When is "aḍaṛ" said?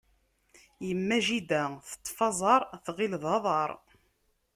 3.35-3.71